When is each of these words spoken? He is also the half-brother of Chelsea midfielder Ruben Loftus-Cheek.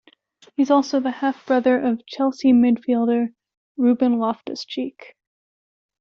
He 0.55 0.63
is 0.63 0.71
also 0.71 0.99
the 0.99 1.11
half-brother 1.11 1.79
of 1.79 2.07
Chelsea 2.07 2.53
midfielder 2.53 3.35
Ruben 3.77 4.17
Loftus-Cheek. 4.17 5.13